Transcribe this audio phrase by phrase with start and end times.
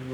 [0.00, 0.06] は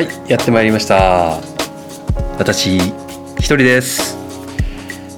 [0.00, 1.40] いやってまいりました。
[2.38, 4.16] 私一人です。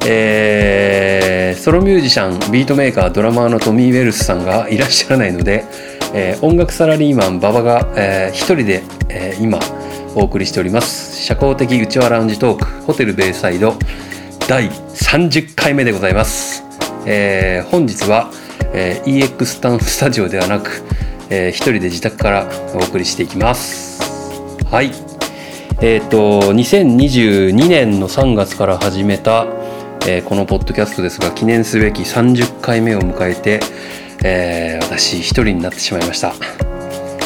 [0.07, 5.67] えー、ソロミュージシャンビートメーカードラマーのトミー・ウェルスさんがいらっしゃらないので、
[6.15, 9.59] えー、音楽サラリーマン馬場が、えー、一人で、えー、今
[10.15, 11.23] お送りしております。
[11.23, 13.77] 社交的うちわラウンジトークホテルベイサイド
[14.49, 16.65] 第30回目でございます、
[17.07, 18.31] えー、本日は、
[18.73, 20.83] えー、EX スタンスタジオではなく、
[21.31, 24.03] えー、一人で自宅からお送りしていきます。
[24.65, 24.91] はい。
[25.81, 29.47] えっ、ー、と2022年の3月から始めた、
[30.09, 33.61] えー、このポッドキャストですが記念すべき30回目を迎えて、
[34.25, 36.33] えー、私一人になってしまいました。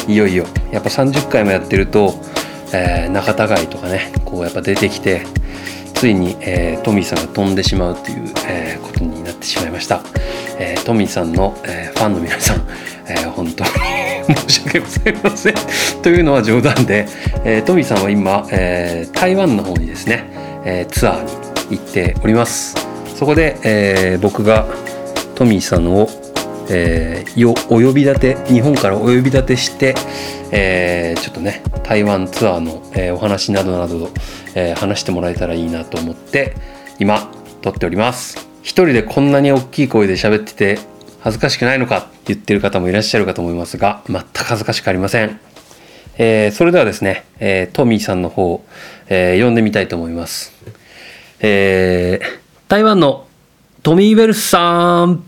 [0.07, 2.19] いよいよやっぱ30回もやってると、
[2.73, 5.25] えー、仲違いとかねこうやっぱ出てきて
[5.93, 10.01] ついに、えー、トミーさんが飛んでしまうという、えー、ことになってしまいました、
[10.59, 12.67] えー、トミーさんの、えファンの皆さん、
[13.07, 13.69] え本当に
[14.47, 15.53] 申し訳ございません。
[16.01, 17.07] というのは冗談で、
[17.43, 20.25] えトミーさんは今、え台湾の方にですね、
[20.65, 22.75] えツアーに行っております。
[23.15, 24.65] そこで、え僕が
[25.35, 26.09] トミーさんを
[26.69, 29.95] えー、よお呼び立て日本からお呼び立てして、
[30.51, 34.09] えー、ちょっとね台湾ツアーの、えー、お話などなど、
[34.55, 36.55] えー、話してもらえたらいいなと思って
[36.99, 38.47] 今撮っております。
[38.61, 40.79] 一人でこんなに大きい声で喋ってて
[41.19, 45.39] 恥ずかしくないのかって言ってる方もいらっしゃるかと思いますが全く恥ずかしくありません、
[46.17, 48.65] えー、それではですね、えー、トミーさんの方、
[49.07, 50.51] えー、呼んでみたいと思います、
[51.41, 53.27] えー、台湾の
[53.83, 55.23] トミー・ベルスさん。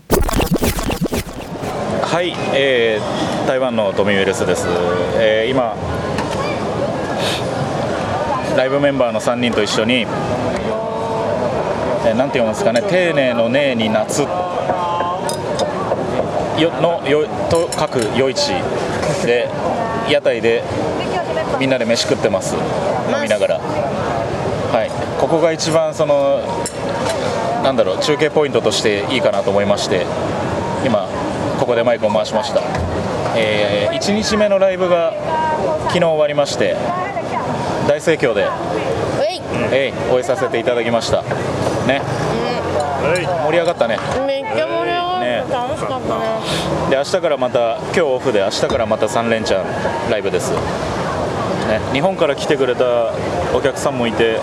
[2.18, 4.66] はい、えー、台湾のトミー・ウェルスです、
[5.20, 5.76] えー、今
[8.56, 14.22] ライブメンバーの3人と一緒に、えー、なんて読むんですかね丁寧の「寧」に夏。
[14.22, 14.28] よ
[16.82, 18.50] のよと書く夜市。
[19.24, 19.48] で
[20.10, 20.64] 屋台で
[21.60, 22.56] みんなで飯食ってます。
[23.14, 23.58] 飲みながら。
[23.58, 24.90] はい。
[25.20, 26.40] ここが一番その
[27.62, 30.04] なんだろう中継ポイントとしていいかなと思いまして
[30.84, 31.08] 今
[31.58, 32.60] ここでマイクを回しました、
[33.36, 35.12] えー、1日目のライブが
[35.88, 36.76] 昨日終わりまして
[37.88, 38.46] 大盛況で、
[39.72, 41.22] えい、終えさせていただきました。
[41.86, 42.02] ね、
[43.02, 43.96] うん、盛り上がったね。
[44.26, 46.90] めっちゃ盛り上がった、ね、楽しかったね。
[46.90, 50.52] で明日からまた今日オフで明日からまた3連チャンライブです。
[50.52, 53.12] ね、日本から来てくれた
[53.54, 54.38] お客さんもいて、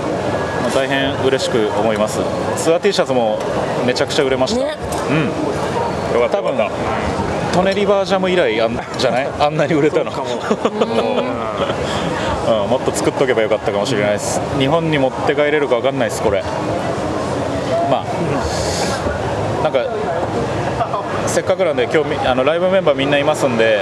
[0.64, 2.20] まあ、大変嬉しく思います。
[2.58, 3.40] ツアー T シャツも
[3.86, 4.76] めちゃくちゃ売れました、ね、
[5.10, 5.26] うん。
[5.28, 5.32] よ
[6.20, 6.58] かった多分
[7.54, 9.28] トネリバージャム以来あんじゃない？
[9.40, 10.12] あんなに売れたの。
[10.12, 10.18] も。
[12.48, 14.40] うん、もっと作っとけばよかったかもしれないです。
[14.60, 16.44] 日本に持って帰れるか分かんないですこれ。
[17.90, 19.80] まあなんか
[21.28, 23.82] せっかくなんで今日あのライブメンバーみんないますんで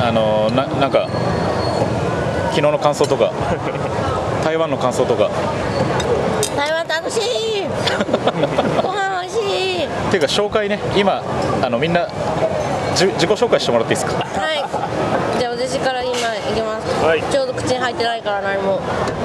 [0.00, 1.06] あのななんか
[2.50, 3.30] 昨日の感想とか
[4.44, 5.28] 台湾の感想とか。
[6.56, 7.64] 台湾楽しい
[10.14, 10.78] っていうか紹介ね。
[10.96, 11.24] 今
[11.60, 12.06] あのみんな
[12.94, 14.22] じ自己紹介してもらっていいですか？
[14.22, 14.62] はい。
[15.40, 16.14] じゃあ私から今い
[16.54, 18.80] きます、はい、ちょうど口に入ってないから何も。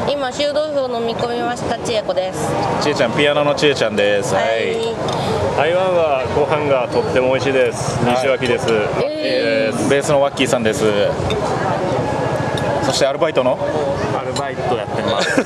[0.10, 2.50] 今臭豆腐を飲み込みました千恵子です。
[2.82, 4.34] 千恵ちゃんピアノの千恵ちゃんです。
[4.34, 4.76] はい、
[5.56, 8.00] 台湾はご飯がとっても美味しいです。
[8.04, 8.66] 西脇です、
[9.04, 10.86] えー、ベースのワッキーさんです。
[12.84, 13.60] そしてアルバイトの？
[14.20, 15.46] アルバイトやってます。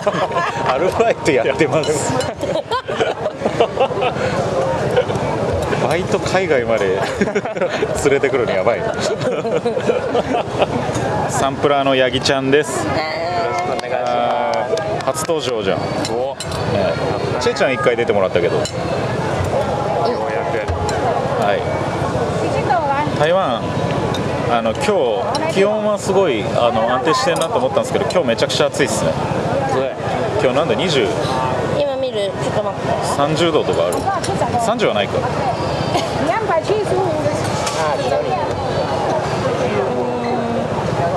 [0.68, 2.12] アルバイトやってます
[5.86, 6.96] バイト海外まで
[8.04, 8.82] 連れてくるのやばい。
[11.28, 12.84] サンプラーの八木ちゃんです。
[12.84, 12.90] よ
[13.50, 14.60] ろしくお願いします。
[15.06, 15.78] 初登場じゃん。
[15.78, 15.80] お、
[16.34, 16.36] ね、
[17.40, 18.56] ちえちゃん1回出てもらったけど。
[18.56, 18.66] よう
[20.06, 20.12] や
[20.44, 20.48] く
[21.44, 21.60] はい。
[23.18, 23.62] 台湾
[24.50, 24.82] あの今
[25.48, 29.12] 日気温はすごいあの安定してるなと思ったんですけど今日めちゃくちゃ暑いっすね。
[30.42, 31.12] 今日なんだ？20るちょっと待って
[32.50, 33.96] 30度とかある。
[33.96, 35.18] 30はないか。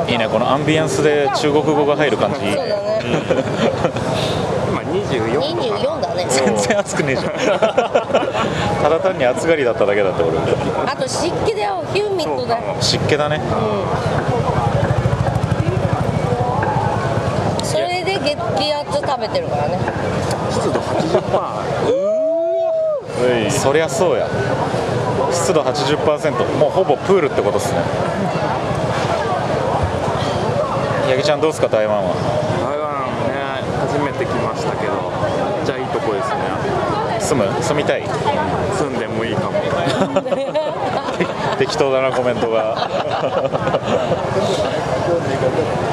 [0.07, 0.27] いいね。
[0.27, 2.57] このアンビエンスで中国語が入る感じいいね。
[4.69, 7.31] 今24 24だね全然暑くねえじゃん。
[8.83, 10.37] ただ単に暑がりだっただけだって俺。
[10.85, 11.83] あと湿気だよ。
[11.93, 13.39] ヒューミットだ湿気だね、う
[17.61, 18.35] ん、それで激
[18.73, 19.77] 圧食べてるからね
[21.03, 24.27] 湿度80%そりゃそうや。
[25.31, 27.79] 湿度80%もうほぼプールってことっすね。
[31.07, 32.13] 八木ちゃんどうですか台湾は？
[32.63, 33.33] 台湾ね
[33.81, 34.99] 初初めて来ましたけどめ
[35.61, 36.35] っちゃいいとこですね。
[37.19, 37.45] 住む？
[37.63, 38.03] 住みたい？
[38.77, 39.59] 住んでもいいかも。
[41.59, 42.89] 適当だなコメントが、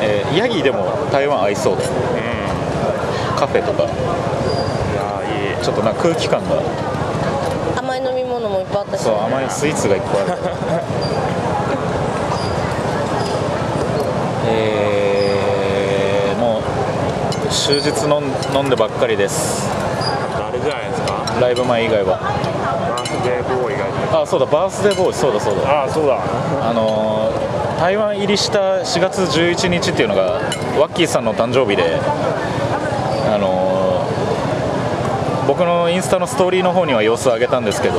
[0.01, 1.97] えーヤギでも台湾合いそうですね、
[3.37, 3.83] カフェとか
[5.63, 6.57] ちょっとなんか空気感が。
[7.79, 9.05] 甘い飲み物もいっぱいあったし。
[9.05, 10.39] そう甘いスイーツがいっぱいある。
[14.49, 16.63] えーもう
[17.49, 19.69] 終日飲ん飲んでばっかりです。
[20.35, 21.41] あれじゃないですか？
[21.41, 22.19] ライブ前以外は。
[22.19, 24.17] バースデーボーイがいて。
[24.23, 25.15] あそうだバースデーボーイ。
[25.15, 25.71] そうだそうだ。
[25.71, 26.19] ああそうだ。
[26.63, 30.23] あのー台湾入りした4月11日っていうのが
[30.79, 31.99] ワッキーさんの誕生日で
[33.35, 37.97] あのー僕のインスタのストーリーの方には様子を上げたんですけど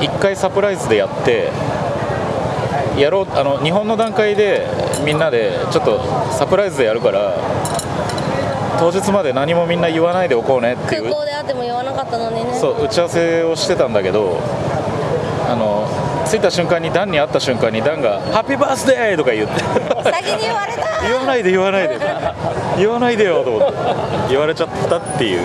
[0.00, 1.50] 1回サプライズでやって
[2.96, 4.68] やろうあの日本の段階で
[5.04, 5.98] みんなでちょっと
[6.30, 7.34] サプライズでやるから
[8.78, 14.38] 当日まで何もみんな言わないでおこうねっていう空港で会っても言わなかったのにねそう打ち合わせをしてたんだけど
[15.48, 15.88] あの
[16.30, 19.64] 着いた瞬間にダンに会った瞬間にダンが「ハッピーバースデー!」とか言って
[20.02, 21.02] 先に言われた。
[21.02, 21.98] 言わないで言わないで。
[22.78, 23.74] 言わないでよと思って。
[24.30, 25.40] 言われちゃったっていう。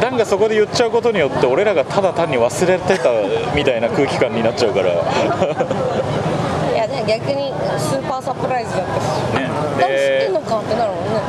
[0.00, 3.10] ダンがそこで言っちゃうことによって俺らがただ単に忘れてた
[3.54, 4.88] みたいな空気感になっちゃうから。
[4.88, 9.04] いやね逆にスーパーサプライズだったし。
[9.40, 9.48] ね。
[9.80, 11.20] 誰知ってんでのかってなるもんね。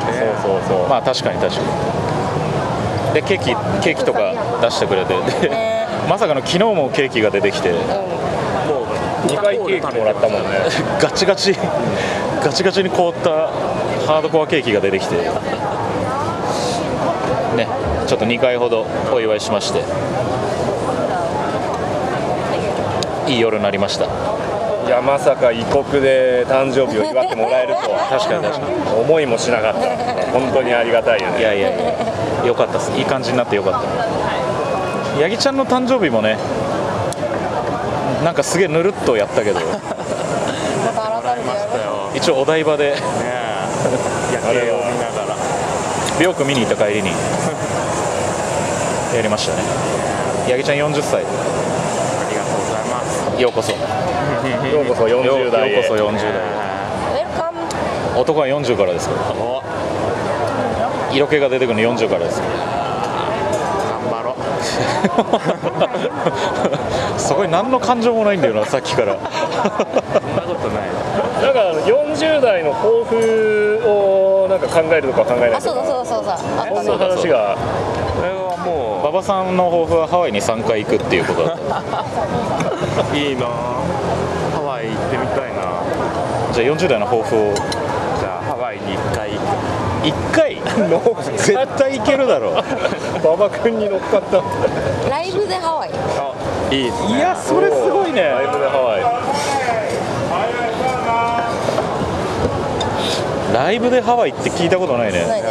[0.42, 0.88] そうそうそう。
[0.88, 3.14] まあ確かに確かに。
[3.14, 3.44] でケーキ
[3.82, 5.14] ケーキとか出してくれて。
[5.40, 5.74] でね。
[6.08, 7.72] まさかの昨日もケーキが出てきて
[9.26, 10.48] 2回ケーキもらったもんね。
[11.00, 11.56] ガチガチ
[12.42, 13.30] ガチガチに凍った
[14.06, 15.16] ハードコアケーキが出てきて。
[17.56, 17.68] ね
[18.06, 19.82] ちょっと2回ほどお祝いしまして。
[23.26, 24.04] いい夜になりました。
[24.04, 24.08] い
[24.88, 28.06] やまさか異国で誕生日を祝ってもらえるとは。
[28.18, 28.66] 確かに確か
[29.00, 29.80] 思いもしなかった。
[30.32, 31.36] 本当にありがたいよね。
[31.36, 31.72] にいやいやい
[32.42, 32.46] や。
[32.46, 32.92] よかったです。
[32.96, 33.78] いい感じになってよかった。
[35.22, 36.36] 八木ちゃんの誕生日もね
[38.24, 39.60] なんかすげえぬるっとやったけど。
[39.60, 39.82] また
[41.22, 42.16] 改めてやろう。
[42.16, 42.92] 一応お台場で。
[42.92, 43.04] ねえ。
[44.32, 45.36] 夜景を見ながら。
[46.18, 47.10] 美容区見に行った帰りに。
[49.14, 49.62] やりましたね。
[50.48, 51.22] 八木ちゃん40歳。
[51.22, 51.26] あ
[52.30, 53.42] りがとうございます。
[53.42, 53.72] ようこそ。
[53.72, 53.78] よ
[54.80, 55.74] うこそ40代へ。
[55.74, 57.60] ようこそ40代ウェルカム
[58.18, 59.62] 男は40からですからお。
[61.12, 62.48] 色気が出てくるの40からです頑
[64.10, 64.34] 張ろう
[67.26, 69.14] そこに何の感情もないんだよな さっきから。
[69.14, 70.88] そんなことない
[71.42, 76.38] なんか40代の抱負をなんか考えるとか考えないとあそうだそうだそうだ。
[76.62, 77.56] あこんな話が。
[78.16, 81.78] これはも馬場さんの抱負はハワイに3回行くっていうことだった。
[83.12, 83.46] う いいな。
[83.46, 85.62] ハワイ行ってみたいな。
[86.52, 87.54] じゃあ40代の抱負を。
[87.54, 89.42] じゃあハワイに1回行く。
[90.04, 90.58] 1回？
[91.38, 92.50] 絶対行けるだろ
[93.24, 94.38] 馬場君に乗っかった。
[95.10, 95.90] ライブでハワイ？
[96.74, 97.08] いいですね。
[97.16, 98.22] いやそれすごいね。
[98.22, 99.02] ライブでハワイ。
[103.54, 105.24] ライブでハワイって聞いたことないね。
[105.26, 105.46] ないね。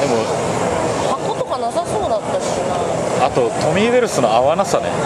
[0.00, 0.16] でも
[1.10, 2.44] 箱とかなさそうだったし
[3.20, 3.26] な。
[3.26, 4.86] あとトミー・ウェルスの合わなさね。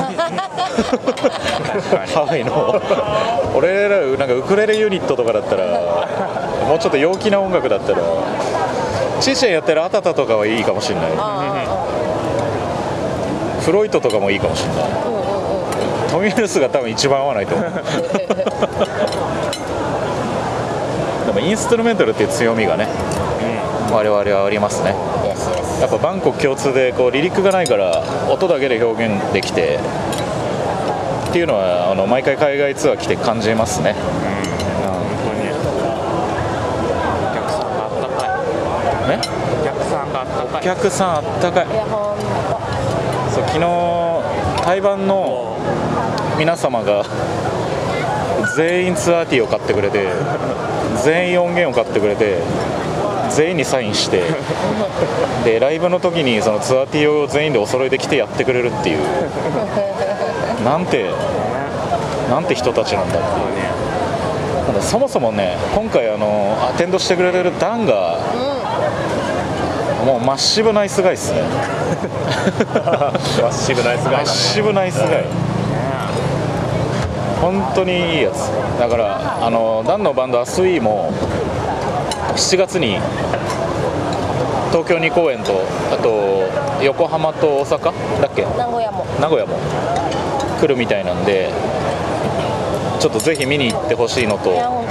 [2.14, 2.80] ハワイの。
[3.56, 5.64] 俺らなんかウクレレユニットとかだったら
[6.68, 7.98] もうちょっと陽気な音楽だったら
[9.20, 11.04] ちいちゃんやってるアタタとかはいいかもしれない。
[11.16, 11.91] あ
[13.64, 14.82] フロイトとかもいいかもしれない。
[14.84, 15.32] あうんうんうん
[16.12, 17.70] トミルスが多分一番合わないと思う。
[21.24, 22.86] でもインストゥルメンタルっていう強みがね、
[23.90, 24.94] 我々はありますね。
[25.80, 29.78] やっぱバンコク共通でこうリリックがないから音だけで表現できて
[31.30, 35.48] っていうのはあの毎回海外ツアー来て感じますね、本当に。
[39.62, 40.60] お客さんがあったかい。
[40.60, 42.11] お客さんがあったかおい
[43.32, 45.56] そう昨日台湾の
[46.38, 47.02] 皆様が
[48.56, 50.08] 全員ツアーティーを買ってくれて
[51.02, 52.42] 全員音源を買ってくれて
[53.30, 54.22] 全員にサインして
[55.44, 58.98] でライブの時にそのツアーティーを全員でお揃いで来てやってくれるっていう。
[60.62, 61.10] なんて
[62.28, 64.66] なんて人たちなんだっていう。
[64.66, 68.18] ただそもそもね今回あのアテンドしてくれてるダンが
[70.04, 71.42] もうマッシブナイスガイっすね。
[71.42, 71.48] マ
[73.48, 75.24] ッシブナイスガイマッシブナイスガイ
[77.40, 78.48] 本当にいいやつ。
[78.78, 81.12] だからあのダンのバンドアスウィーも
[82.34, 82.98] 7月に
[84.70, 85.52] 東京2公演と
[85.92, 86.48] あと
[86.82, 88.22] 横浜と大阪？
[88.22, 88.42] だっけ？
[88.42, 89.04] 名古屋も。
[89.20, 89.56] 名古屋も。
[90.60, 91.50] 来るみたいなんで
[93.00, 94.52] ちょっとぜひ見に行ってほしいのと。
[94.52, 94.86] いやほん。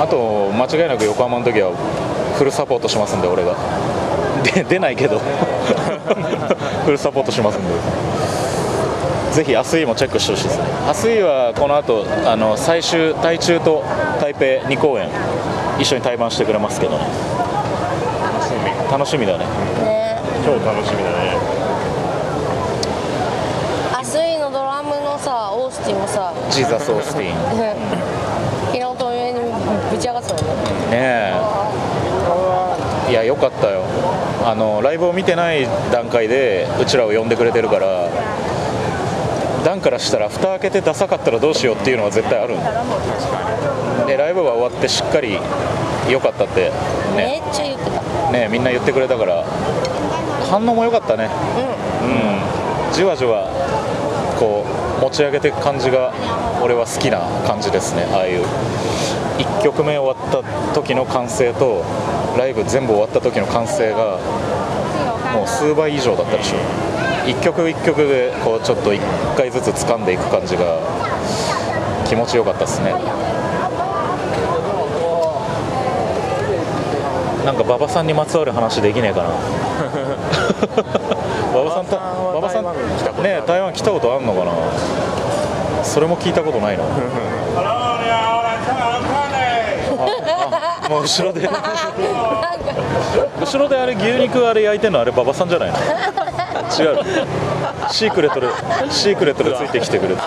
[0.00, 1.70] あと間違いなく横浜の時は
[2.42, 3.54] フルサポートしますんで俺が。
[4.42, 5.20] で出ないけど。
[6.84, 7.72] フルサポートしますんで。
[9.30, 10.64] ぜひ明日もチェックしてほしいですね。
[10.88, 13.84] 明日はこの後あの最終台中と
[14.20, 15.08] 台北2公演
[15.78, 16.96] 一緒に対バンしてくれますけど。
[16.96, 17.04] ね
[18.90, 19.44] 楽しみだね。
[19.84, 20.18] ね。
[20.44, 21.36] 超楽しみだね。
[24.00, 27.34] アスイのドラムのさオースティンもさジーザス・オースティン。
[28.74, 29.40] 昨日と上に
[29.92, 30.90] ぶち上がってたもんね。
[30.90, 31.71] ねえ
[33.12, 33.84] いや良かったよ。
[34.42, 38.08] あのライブを見てない段階でうちらを呼んでくれてるから
[39.66, 45.38] ダンからしたら蓋開けてダサかったらどうしようっていうのは絶対あるんでライブが終わってしっかり
[46.08, 46.72] 良かったって。
[47.14, 48.30] めねっちゃ言ってた。
[48.32, 49.44] ねみんな言ってくれたから
[50.48, 51.28] 反応も良かったね。
[52.88, 52.94] うん。
[52.94, 53.50] じわじわ
[54.40, 54.64] こ
[54.98, 56.14] う持ち上げていく感じが
[56.62, 58.06] 俺は好きな感じですね。
[58.10, 58.46] ああいう
[59.36, 61.84] 1曲目終わった時の歓声と
[62.36, 64.18] ライブ全部終わった時の歓声が
[65.34, 66.56] もう数倍以上だったでしょ。
[67.26, 69.00] 1曲1曲でこうちょっと1
[69.36, 70.78] 回ずつ掴んでいく感じが
[72.08, 72.92] 気持ちよかったですね。
[77.44, 79.30] なんか馬場さんにまつわる話できねえかな。
[81.52, 81.96] 馬場さんた
[82.32, 82.64] 馬場さん
[83.22, 84.52] ね台湾来たことあんのかな。
[85.84, 86.84] それも聞いたことないな
[87.58, 87.98] あ
[90.81, 91.48] あもう後ろで。
[93.40, 95.76] 後ろであれ牛肉あれ焼いてんのあれ馬場さんじゃないの？
[95.78, 96.98] 違う。
[97.90, 98.46] シークレットで
[98.90, 100.20] シークレットでついてきてくれて。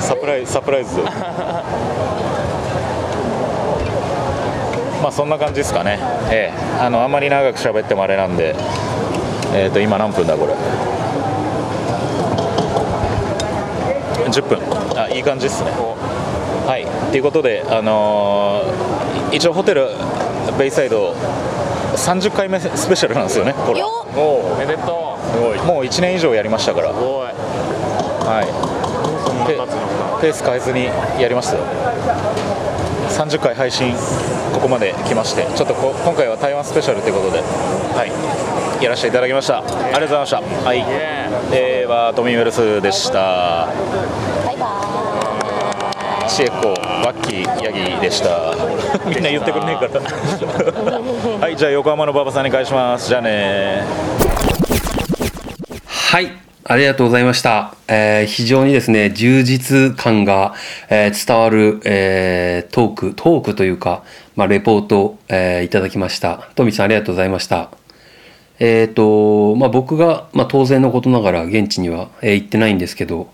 [0.00, 1.02] サプライズサプライズで。
[5.02, 5.98] まあそんな感じですかね。
[6.30, 6.82] ええ。
[6.82, 8.56] あのあんまり長く喋ってもあれなんで。
[9.52, 10.54] えっ、と今何分だこれ
[14.30, 14.58] ？10分。
[14.98, 15.70] あいい感じですね
[16.66, 16.86] はい。
[17.10, 19.88] ということであのー一応ホテル
[20.58, 21.12] ベイサイド
[21.96, 23.80] 30回目スペシャルなんですよねこれ。
[23.80, 25.32] よおおめでとう。
[25.32, 25.58] すごい。
[25.58, 26.88] もう1年以上やりましたから。
[26.88, 27.26] すごい。
[27.26, 28.46] はい。
[29.46, 29.80] ペそんな経つの
[30.16, 30.18] か。
[30.20, 30.84] ペース変えずに
[31.20, 31.64] やりましたよ。
[33.10, 33.94] 30回配信
[34.52, 35.44] ここまで来まして。
[35.56, 38.06] ちょっとこ今回は台湾スペシャルということでは
[38.80, 38.84] い。
[38.84, 39.58] やらせていただきました。
[39.58, 40.40] ありがとうございました。
[40.40, 40.84] はい。
[41.50, 43.68] ではトミー・ウェルスでした。
[44.44, 44.85] バイバーイ
[46.36, 48.54] シエコワッキーヤギでした
[49.08, 50.02] みんな言ってくれねえから
[51.40, 53.82] はいじゃあ横浜の馬場さんに返しますじゃあね
[55.86, 56.32] はい。
[56.64, 57.74] ありがとうございました。
[57.88, 60.52] えー非常にですね、充実感が、
[60.90, 64.02] えー伝わる、えートーク、トークというか、
[64.34, 66.48] まあ、レポート、えーいただきました。
[66.54, 67.70] トミさんありがとうございました。
[68.58, 73.28] えっ、と、まあ、僕が、まあ、当然のことながら現地には、えー行ってないんですけど、